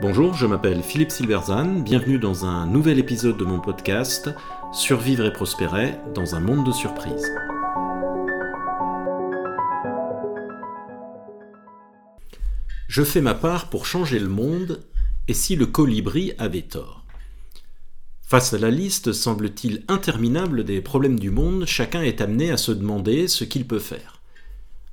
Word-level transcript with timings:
Bonjour, 0.00 0.34
je 0.34 0.46
m'appelle 0.46 0.82
Philippe 0.82 1.10
Silverzan, 1.10 1.80
bienvenue 1.80 2.18
dans 2.18 2.44
un 2.44 2.66
nouvel 2.66 2.98
épisode 2.98 3.38
de 3.38 3.44
mon 3.44 3.58
podcast 3.58 4.28
Survivre 4.72 5.24
et 5.24 5.32
prospérer 5.32 5.94
dans 6.14 6.34
un 6.34 6.40
monde 6.40 6.66
de 6.66 6.72
surprises. 6.72 7.32
Je 12.86 13.02
fais 13.02 13.22
ma 13.22 13.34
part 13.34 13.70
pour 13.70 13.86
changer 13.86 14.18
le 14.18 14.28
monde, 14.28 14.84
et 15.26 15.34
si 15.34 15.56
le 15.56 15.66
colibri 15.66 16.32
avait 16.38 16.62
tort? 16.62 17.04
Face 18.22 18.52
à 18.52 18.58
la 18.58 18.70
liste, 18.70 19.12
semble-t-il 19.12 19.84
interminable 19.88 20.64
des 20.64 20.80
problèmes 20.80 21.18
du 21.18 21.30
monde, 21.30 21.64
chacun 21.66 22.02
est 22.02 22.20
amené 22.20 22.50
à 22.50 22.56
se 22.56 22.72
demander 22.72 23.26
ce 23.26 23.44
qu'il 23.44 23.66
peut 23.66 23.78
faire. 23.78 24.13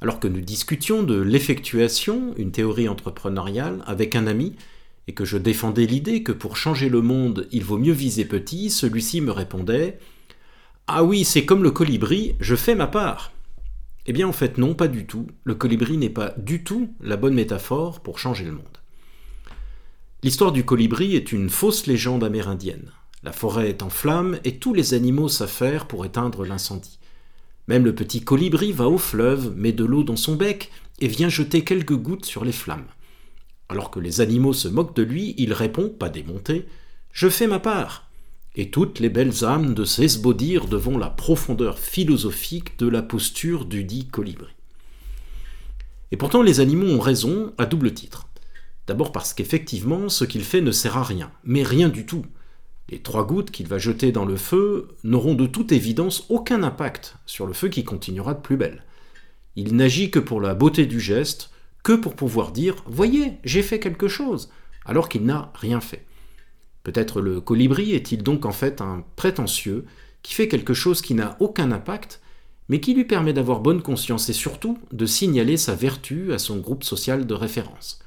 Alors 0.00 0.20
que 0.20 0.28
nous 0.28 0.40
discutions 0.40 1.02
de 1.02 1.20
l'effectuation, 1.20 2.34
une 2.36 2.52
théorie 2.52 2.88
entrepreneuriale, 2.88 3.82
avec 3.86 4.14
un 4.14 4.26
ami, 4.26 4.56
et 5.06 5.12
que 5.12 5.24
je 5.24 5.36
défendais 5.36 5.86
l'idée 5.86 6.22
que 6.22 6.32
pour 6.32 6.56
changer 6.56 6.88
le 6.88 7.02
monde, 7.02 7.48
il 7.52 7.64
vaut 7.64 7.78
mieux 7.78 7.92
viser 7.92 8.24
petit, 8.24 8.70
celui-ci 8.70 9.20
me 9.20 9.32
répondait 9.32 9.98
Ah 10.86 11.04
oui, 11.04 11.24
c'est 11.24 11.44
comme 11.44 11.62
le 11.62 11.70
colibri, 11.70 12.36
je 12.40 12.54
fais 12.54 12.74
ma 12.74 12.86
part. 12.86 13.32
Eh 14.06 14.12
bien, 14.12 14.26
en 14.28 14.32
fait, 14.32 14.56
non, 14.56 14.74
pas 14.74 14.88
du 14.88 15.06
tout. 15.06 15.26
Le 15.44 15.54
colibri 15.54 15.98
n'est 15.98 16.08
pas 16.08 16.32
du 16.38 16.64
tout 16.64 16.94
la 17.00 17.16
bonne 17.16 17.34
métaphore 17.34 18.00
pour 18.00 18.18
changer 18.18 18.44
le 18.44 18.52
monde. 18.52 18.78
L'histoire 20.22 20.52
du 20.52 20.64
colibri 20.64 21.16
est 21.16 21.32
une 21.32 21.50
fausse 21.50 21.86
légende 21.86 22.24
amérindienne. 22.24 22.92
La 23.22 23.32
forêt 23.32 23.68
est 23.68 23.82
en 23.82 23.90
flammes 23.90 24.38
et 24.44 24.56
tous 24.56 24.72
les 24.72 24.94
animaux 24.94 25.28
s'affairent 25.28 25.86
pour 25.86 26.06
éteindre 26.06 26.46
l'incendie. 26.46 26.99
Même 27.70 27.84
le 27.84 27.94
petit 27.94 28.20
colibri 28.20 28.72
va 28.72 28.88
au 28.88 28.98
fleuve, 28.98 29.54
met 29.56 29.70
de 29.70 29.84
l'eau 29.84 30.02
dans 30.02 30.16
son 30.16 30.34
bec 30.34 30.72
et 30.98 31.06
vient 31.06 31.28
jeter 31.28 31.62
quelques 31.62 31.94
gouttes 31.94 32.24
sur 32.24 32.44
les 32.44 32.50
flammes. 32.50 32.88
Alors 33.68 33.92
que 33.92 34.00
les 34.00 34.20
animaux 34.20 34.52
se 34.52 34.66
moquent 34.66 34.96
de 34.96 35.04
lui, 35.04 35.36
il 35.38 35.52
répond, 35.52 35.88
pas 35.88 36.08
démonté 36.08 36.66
Je 37.12 37.28
fais 37.28 37.46
ma 37.46 37.60
part. 37.60 38.10
Et 38.56 38.70
toutes 38.70 38.98
les 38.98 39.08
belles 39.08 39.44
âmes 39.44 39.74
de 39.74 39.84
s'esbaudir 39.84 40.66
devant 40.66 40.98
la 40.98 41.10
profondeur 41.10 41.78
philosophique 41.78 42.76
de 42.80 42.88
la 42.88 43.02
posture 43.02 43.66
du 43.66 43.84
dit 43.84 44.08
colibri. 44.08 44.50
Et 46.10 46.16
pourtant, 46.16 46.42
les 46.42 46.58
animaux 46.58 46.88
ont 46.88 46.98
raison 46.98 47.52
à 47.56 47.66
double 47.66 47.94
titre. 47.94 48.26
D'abord 48.88 49.12
parce 49.12 49.32
qu'effectivement, 49.32 50.08
ce 50.08 50.24
qu'il 50.24 50.42
fait 50.42 50.60
ne 50.60 50.72
sert 50.72 50.96
à 50.96 51.04
rien, 51.04 51.30
mais 51.44 51.62
rien 51.62 51.88
du 51.88 52.04
tout. 52.04 52.26
Les 52.90 52.98
trois 52.98 53.24
gouttes 53.24 53.52
qu'il 53.52 53.68
va 53.68 53.78
jeter 53.78 54.10
dans 54.10 54.24
le 54.24 54.36
feu 54.36 54.88
n'auront 55.04 55.34
de 55.34 55.46
toute 55.46 55.70
évidence 55.70 56.26
aucun 56.28 56.64
impact 56.64 57.14
sur 57.24 57.46
le 57.46 57.52
feu 57.52 57.68
qui 57.68 57.84
continuera 57.84 58.34
de 58.34 58.40
plus 58.40 58.56
belle. 58.56 58.82
Il 59.54 59.76
n'agit 59.76 60.10
que 60.10 60.18
pour 60.18 60.40
la 60.40 60.54
beauté 60.54 60.86
du 60.86 60.98
geste, 60.98 61.50
que 61.84 61.92
pour 61.92 62.16
pouvoir 62.16 62.50
dire 62.50 62.82
Voyez, 62.86 63.34
j'ai 63.44 63.62
fait 63.62 63.78
quelque 63.78 64.08
chose, 64.08 64.50
alors 64.84 65.08
qu'il 65.08 65.24
n'a 65.24 65.52
rien 65.54 65.80
fait. 65.80 66.04
Peut-être 66.82 67.20
le 67.20 67.40
colibri 67.40 67.92
est-il 67.92 68.24
donc 68.24 68.44
en 68.44 68.52
fait 68.52 68.80
un 68.80 69.04
prétentieux 69.14 69.84
qui 70.22 70.34
fait 70.34 70.48
quelque 70.48 70.74
chose 70.74 71.00
qui 71.00 71.14
n'a 71.14 71.36
aucun 71.38 71.70
impact, 71.70 72.20
mais 72.68 72.80
qui 72.80 72.94
lui 72.94 73.04
permet 73.04 73.32
d'avoir 73.32 73.60
bonne 73.60 73.82
conscience 73.82 74.28
et 74.30 74.32
surtout 74.32 74.78
de 74.90 75.06
signaler 75.06 75.56
sa 75.56 75.76
vertu 75.76 76.32
à 76.32 76.38
son 76.38 76.56
groupe 76.56 76.82
social 76.82 77.24
de 77.24 77.34
référence. 77.34 78.00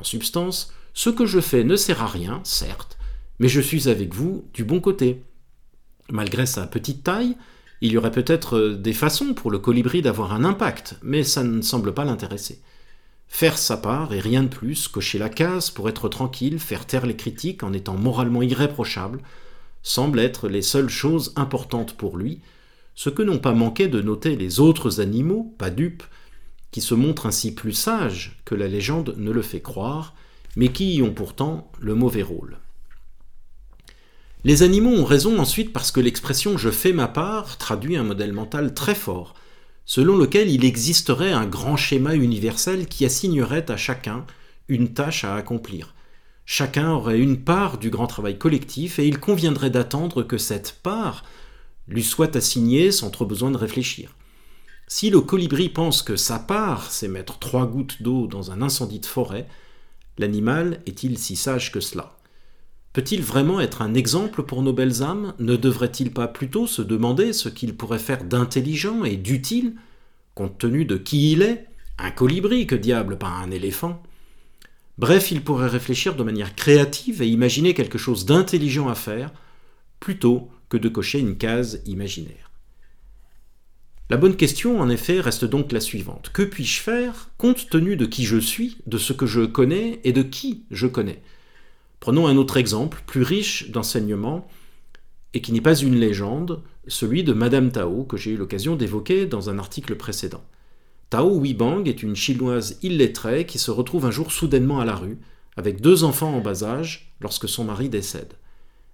En 0.00 0.04
substance, 0.04 0.72
ce 0.94 1.10
que 1.10 1.26
je 1.26 1.40
fais 1.40 1.62
ne 1.62 1.76
sert 1.76 2.02
à 2.02 2.06
rien, 2.06 2.40
certes, 2.42 2.95
mais 3.38 3.48
je 3.48 3.60
suis 3.60 3.88
avec 3.88 4.14
vous 4.14 4.44
du 4.54 4.64
bon 4.64 4.80
côté. 4.80 5.22
Malgré 6.10 6.46
sa 6.46 6.66
petite 6.66 7.02
taille, 7.02 7.36
il 7.80 7.92
y 7.92 7.98
aurait 7.98 8.10
peut-être 8.10 8.70
des 8.70 8.92
façons 8.92 9.34
pour 9.34 9.50
le 9.50 9.58
colibri 9.58 10.02
d'avoir 10.02 10.32
un 10.32 10.44
impact, 10.44 10.96
mais 11.02 11.24
ça 11.24 11.44
ne 11.44 11.60
semble 11.60 11.92
pas 11.92 12.04
l'intéresser. 12.04 12.60
Faire 13.28 13.58
sa 13.58 13.76
part 13.76 14.14
et 14.14 14.20
rien 14.20 14.44
de 14.44 14.48
plus, 14.48 14.88
cocher 14.88 15.18
la 15.18 15.28
case 15.28 15.70
pour 15.70 15.88
être 15.88 16.08
tranquille, 16.08 16.58
faire 16.58 16.86
taire 16.86 17.06
les 17.06 17.16
critiques 17.16 17.62
en 17.62 17.72
étant 17.72 17.96
moralement 17.96 18.42
irréprochable, 18.42 19.20
semble 19.82 20.20
être 20.20 20.48
les 20.48 20.62
seules 20.62 20.88
choses 20.88 21.32
importantes 21.36 21.96
pour 21.96 22.16
lui, 22.16 22.40
ce 22.94 23.10
que 23.10 23.22
n'ont 23.22 23.38
pas 23.38 23.52
manqué 23.52 23.88
de 23.88 24.00
noter 24.00 24.36
les 24.36 24.58
autres 24.58 25.00
animaux, 25.00 25.54
pas 25.58 25.70
dupes, 25.70 26.04
qui 26.70 26.80
se 26.80 26.94
montrent 26.94 27.26
ainsi 27.26 27.54
plus 27.54 27.72
sages 27.72 28.40
que 28.44 28.54
la 28.54 28.68
légende 28.68 29.14
ne 29.18 29.30
le 29.30 29.42
fait 29.42 29.60
croire, 29.60 30.14
mais 30.56 30.68
qui 30.68 30.94
y 30.94 31.02
ont 31.02 31.12
pourtant 31.12 31.70
le 31.78 31.94
mauvais 31.94 32.22
rôle. 32.22 32.58
Les 34.46 34.62
animaux 34.62 34.92
ont 34.92 35.04
raison 35.04 35.40
ensuite 35.40 35.72
parce 35.72 35.90
que 35.90 35.98
l'expression 35.98 36.56
je 36.56 36.70
fais 36.70 36.92
ma 36.92 37.08
part 37.08 37.58
traduit 37.58 37.96
un 37.96 38.04
modèle 38.04 38.32
mental 38.32 38.74
très 38.74 38.94
fort, 38.94 39.34
selon 39.84 40.16
lequel 40.16 40.48
il 40.48 40.64
existerait 40.64 41.32
un 41.32 41.46
grand 41.46 41.76
schéma 41.76 42.14
universel 42.14 42.86
qui 42.86 43.04
assignerait 43.04 43.68
à 43.72 43.76
chacun 43.76 44.24
une 44.68 44.94
tâche 44.94 45.24
à 45.24 45.34
accomplir. 45.34 45.96
Chacun 46.44 46.92
aurait 46.92 47.18
une 47.18 47.42
part 47.42 47.76
du 47.76 47.90
grand 47.90 48.06
travail 48.06 48.38
collectif 48.38 49.00
et 49.00 49.08
il 49.08 49.18
conviendrait 49.18 49.70
d'attendre 49.70 50.22
que 50.22 50.38
cette 50.38 50.78
part 50.80 51.24
lui 51.88 52.04
soit 52.04 52.36
assignée 52.36 52.92
sans 52.92 53.10
trop 53.10 53.26
besoin 53.26 53.50
de 53.50 53.56
réfléchir. 53.56 54.14
Si 54.86 55.10
le 55.10 55.22
colibri 55.22 55.70
pense 55.70 56.02
que 56.02 56.14
sa 56.14 56.38
part, 56.38 56.92
c'est 56.92 57.08
mettre 57.08 57.40
trois 57.40 57.66
gouttes 57.66 58.00
d'eau 58.00 58.28
dans 58.28 58.52
un 58.52 58.62
incendie 58.62 59.00
de 59.00 59.06
forêt, 59.06 59.48
l'animal 60.18 60.82
est-il 60.86 61.18
si 61.18 61.34
sage 61.34 61.72
que 61.72 61.80
cela? 61.80 62.15
Peut-il 62.96 63.20
vraiment 63.20 63.60
être 63.60 63.82
un 63.82 63.92
exemple 63.92 64.42
pour 64.42 64.62
nos 64.62 64.72
belles 64.72 65.02
âmes? 65.02 65.34
Ne 65.38 65.56
devrait-il 65.56 66.14
pas 66.14 66.28
plutôt 66.28 66.66
se 66.66 66.80
demander 66.80 67.34
ce 67.34 67.50
qu'il 67.50 67.76
pourrait 67.76 67.98
faire 67.98 68.24
d'intelligent 68.24 69.04
et 69.04 69.18
d'utile, 69.18 69.74
compte 70.34 70.56
tenu 70.56 70.86
de 70.86 70.96
qui 70.96 71.32
il 71.32 71.42
est? 71.42 71.66
Un 71.98 72.10
colibri, 72.10 72.66
que 72.66 72.74
diable, 72.74 73.18
pas 73.18 73.28
un 73.28 73.50
éléphant 73.50 74.02
Bref, 74.96 75.30
il 75.30 75.44
pourrait 75.44 75.68
réfléchir 75.68 76.16
de 76.16 76.22
manière 76.22 76.54
créative 76.54 77.20
et 77.20 77.28
imaginer 77.28 77.74
quelque 77.74 77.98
chose 77.98 78.24
d'intelligent 78.24 78.88
à 78.88 78.94
faire, 78.94 79.30
plutôt 80.00 80.48
que 80.70 80.78
de 80.78 80.88
cocher 80.88 81.18
une 81.18 81.36
case 81.36 81.82
imaginaire. 81.84 82.50
La 84.08 84.16
bonne 84.16 84.36
question, 84.36 84.80
en 84.80 84.88
effet, 84.88 85.20
reste 85.20 85.44
donc 85.44 85.70
la 85.72 85.80
suivante. 85.80 86.30
Que 86.32 86.44
puis-je 86.44 86.80
faire 86.80 87.28
compte 87.36 87.68
tenu 87.68 87.96
de 87.96 88.06
qui 88.06 88.24
je 88.24 88.38
suis, 88.38 88.78
de 88.86 88.96
ce 88.96 89.12
que 89.12 89.26
je 89.26 89.42
connais 89.42 90.00
et 90.04 90.14
de 90.14 90.22
qui 90.22 90.64
je 90.70 90.86
connais? 90.86 91.20
Prenons 92.00 92.26
un 92.26 92.36
autre 92.36 92.56
exemple, 92.56 93.02
plus 93.06 93.22
riche 93.22 93.70
d'enseignements, 93.70 94.48
et 95.34 95.40
qui 95.40 95.52
n'est 95.52 95.60
pas 95.60 95.76
une 95.76 95.96
légende, 95.96 96.62
celui 96.88 97.24
de 97.24 97.32
Madame 97.32 97.70
Tao, 97.70 98.04
que 98.04 98.16
j'ai 98.16 98.32
eu 98.32 98.36
l'occasion 98.36 98.76
d'évoquer 98.76 99.26
dans 99.26 99.50
un 99.50 99.58
article 99.58 99.96
précédent. 99.96 100.44
Tao 101.10 101.38
Weibang 101.38 101.86
est 101.86 102.02
une 102.02 102.16
chinoise 102.16 102.78
illettrée 102.82 103.46
qui 103.46 103.58
se 103.58 103.70
retrouve 103.70 104.06
un 104.06 104.10
jour 104.10 104.32
soudainement 104.32 104.80
à 104.80 104.84
la 104.84 104.96
rue, 104.96 105.18
avec 105.56 105.80
deux 105.80 106.04
enfants 106.04 106.34
en 106.34 106.40
bas 106.40 106.64
âge, 106.64 107.12
lorsque 107.20 107.48
son 107.48 107.64
mari 107.64 107.88
décède. 107.88 108.34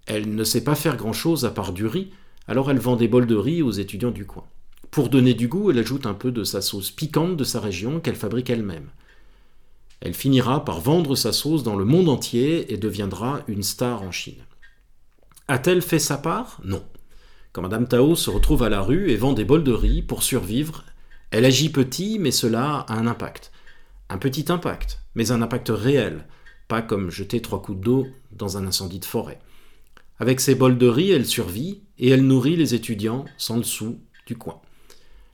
Elle 0.07 0.35
ne 0.35 0.45
sait 0.45 0.65
pas 0.65 0.75
faire 0.75 0.97
grand-chose 0.97 1.45
à 1.45 1.51
part 1.51 1.73
du 1.73 1.87
riz, 1.87 2.11
alors 2.49 2.71
elle 2.71 2.79
vend 2.79 2.97
des 2.97 3.09
bols 3.09 3.27
de 3.27 3.37
riz 3.37 3.63
aux 3.63 3.71
étudiants 3.71 4.11
du 4.11 4.27
coin. 4.27 4.45
Pour 4.91 5.09
donner 5.09 5.35
du 5.35 5.49
goût, 5.49 5.71
elle 5.71 5.79
ajoute 5.79 6.07
un 6.07 6.15
peu 6.15 6.33
de 6.33 6.45
sa 6.45 6.61
sauce 6.61 6.91
piquante 6.91 7.37
de 7.37 7.45
sa 7.45 7.61
région 7.61 8.01
qu'elle 8.01 8.17
fabrique 8.17 8.51
elle-même. 8.51 8.91
Elle 10.05 10.15
finira 10.15 10.65
par 10.65 10.81
vendre 10.81 11.15
sa 11.15 11.33
sauce 11.33 11.63
dans 11.63 11.77
le 11.77 11.85
monde 11.85 12.09
entier 12.09 12.73
et 12.73 12.77
deviendra 12.77 13.43
une 13.47 13.63
star 13.63 14.03
en 14.03 14.11
Chine. 14.11 14.45
A-t-elle 15.47 15.81
fait 15.81 16.01
sa 16.01 16.19
part? 16.19 16.61
Non. 16.65 16.83
Quand 17.53 17.63
Madame 17.63 17.87
Tao 17.87 18.17
se 18.17 18.29
retrouve 18.29 18.65
à 18.65 18.69
la 18.69 18.81
rue 18.81 19.11
et 19.11 19.17
vend 19.17 19.33
des 19.33 19.45
bols 19.45 19.63
de 19.63 19.71
riz 19.71 20.03
pour 20.03 20.25
survivre, 20.25 20.83
elle 21.31 21.45
agit 21.45 21.71
petit, 21.71 22.19
mais 22.19 22.33
cela 22.33 22.81
a 22.89 22.95
un 22.95 23.07
impact. 23.07 23.53
Un 24.09 24.19
petit 24.19 24.51
impact, 24.51 24.99
mais 25.15 25.31
un 25.31 25.41
impact 25.41 25.69
réel, 25.73 26.27
pas 26.67 26.83
comme 26.83 27.11
jeter 27.11 27.41
trois 27.41 27.63
coups 27.63 27.81
d'eau 27.81 28.09
dans 28.33 28.57
un 28.57 28.67
incendie 28.67 28.99
de 28.99 29.05
forêt. 29.05 29.39
Avec 30.19 30.41
ses 30.41 30.57
bols 30.57 30.79
de 30.79 30.89
riz, 30.89 31.13
elle 31.13 31.27
survit 31.27 31.83
et 32.01 32.09
elle 32.09 32.27
nourrit 32.27 32.57
les 32.57 32.75
étudiants 32.75 33.25
sans 33.39 33.57
le 33.57 33.63
sou 33.63 34.01
du 34.27 34.37
coin. 34.37 34.61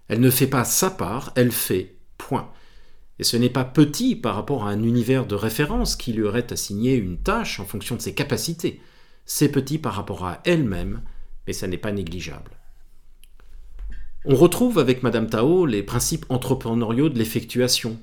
Elle 0.09 0.21
ne 0.21 0.31
fait 0.31 0.47
pas 0.47 0.65
sa 0.65 0.91
part, 0.91 1.33
elle 1.37 1.53
fait 1.53 1.97
point. 2.19 2.51
Et 3.19 3.25
ce 3.25 3.37
n'est 3.37 3.51
pas 3.51 3.65
petit 3.65 4.15
par 4.15 4.35
rapport 4.35 4.67
à 4.67 4.71
un 4.71 4.83
univers 4.83 5.27
de 5.27 5.35
référence 5.35 5.97
qui 5.97 6.13
lui 6.13 6.23
aurait 6.23 6.53
assigné 6.53 6.95
une 6.95 7.19
tâche 7.19 7.59
en 7.59 7.65
fonction 7.65 7.97
de 7.97 8.01
ses 8.01 8.15
capacités. 8.15 8.81
C'est 9.25 9.51
petit 9.51 9.79
par 9.79 9.95
rapport 9.95 10.25
à 10.25 10.41
elle-même, 10.45 11.03
mais 11.47 11.53
ça 11.53 11.67
n'est 11.67 11.79
pas 11.79 11.93
négligeable. 11.93 12.53
On 14.25 14.35
retrouve 14.35 14.79
avec 14.79 15.03
Madame 15.03 15.29
Tao 15.29 15.67
les 15.67 15.83
principes 15.83 16.27
entrepreneuriaux 16.29 17.09
de 17.09 17.19
l'effectuation. 17.19 17.99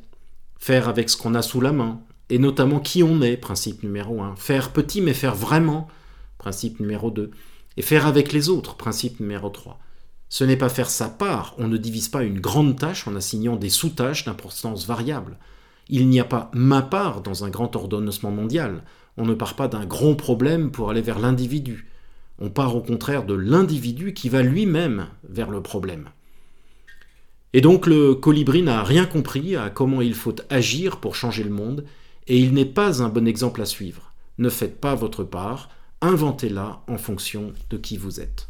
Faire 0.58 0.90
avec 0.90 1.10
ce 1.10 1.18
qu'on 1.18 1.36
a 1.36 1.42
sous 1.42 1.62
la 1.62 1.72
main, 1.72 2.02
et 2.30 2.40
notamment 2.40 2.80
qui 2.80 3.04
on 3.04 3.22
est, 3.22 3.38
principe 3.38 3.84
numéro 3.84 4.22
1. 4.22 4.36
Faire 4.36 4.72
petit 4.72 5.02
mais 5.02 5.14
faire 5.14 5.36
vraiment, 5.36 5.88
principe 6.38 6.80
numéro 6.80 7.12
2. 7.12 7.32
Et 7.78 7.82
faire 7.82 8.08
avec 8.08 8.34
les 8.34 8.50
autres, 8.50 8.76
principe 8.76 9.20
numéro 9.20 9.50
3. 9.50 9.80
Ce 10.30 10.44
n'est 10.44 10.58
pas 10.58 10.70
faire 10.70 10.90
sa 10.90 11.08
part, 11.08 11.54
on 11.58 11.68
ne 11.68 11.78
divise 11.78 12.10
pas 12.10 12.24
une 12.24 12.40
grande 12.40 12.78
tâche 12.78 13.08
en 13.08 13.16
assignant 13.16 13.56
des 13.56 13.70
sous-tâches 13.70 14.26
d'importance 14.26 14.86
variable. 14.86 15.38
Il 15.88 16.10
n'y 16.10 16.20
a 16.20 16.26
pas 16.26 16.50
ma 16.54 16.82
part 16.82 17.22
dans 17.22 17.46
un 17.46 17.50
grand 17.50 17.76
ordonnancement 17.76 18.32
mondial, 18.32 18.84
on 19.18 19.26
ne 19.26 19.34
part 19.34 19.56
pas 19.56 19.68
d'un 19.68 19.86
grand 19.86 20.16
problème 20.16 20.72
pour 20.72 20.90
aller 20.90 21.02
vers 21.02 21.20
l'individu, 21.20 21.92
on 22.40 22.50
part 22.50 22.76
au 22.76 22.82
contraire 22.82 23.24
de 23.24 23.36
l'individu 23.36 24.14
qui 24.14 24.30
va 24.30 24.42
lui-même 24.42 25.08
vers 25.30 25.52
le 25.52 25.62
problème. 25.62 26.10
Et 27.54 27.62
donc 27.62 27.86
le 27.88 28.16
colibri 28.16 28.64
n'a 28.64 28.84
rien 28.84 29.06
compris 29.06 29.56
à 29.56 29.70
comment 29.70 30.02
il 30.02 30.16
faut 30.16 30.36
agir 30.50 31.00
pour 31.00 31.16
changer 31.16 31.44
le 31.44 31.52
monde, 31.52 31.86
et 32.28 32.40
il 32.40 32.54
n'est 32.54 32.66
pas 32.66 33.04
un 33.04 33.10
bon 33.10 33.28
exemple 33.28 33.62
à 33.62 33.66
suivre. 33.66 34.12
Ne 34.40 34.50
faites 34.50 34.82
pas 34.82 34.96
votre 34.96 35.24
part, 35.24 35.70
inventez-la 36.02 36.82
en 36.88 36.98
fonction 36.98 37.54
de 37.70 37.78
qui 37.78 37.96
vous 37.96 38.20
êtes. 38.20 38.50